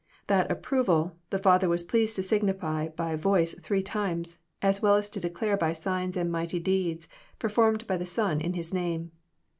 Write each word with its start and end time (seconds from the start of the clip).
That 0.25 0.49
approval 0.49 1.17
the 1.29 1.37
Father 1.37 1.69
was 1.69 1.83
pleased 1.83 2.15
to 2.15 2.23
signify 2.23 2.87
by 2.87 3.15
voice 3.15 3.53
three 3.59 3.83
times, 3.83 4.39
as 4.59 4.81
well 4.81 4.95
as 4.95 5.11
to 5.11 5.19
declare 5.19 5.57
by 5.57 5.73
signs 5.73 6.17
and 6.17 6.31
mighty 6.31 6.57
deeds, 6.57 7.07
performed 7.37 7.85
by 7.85 7.97
the 7.97 8.07
Son 8.07 8.41
in 8.41 8.53
His 8.53 8.73
name. 8.73 9.11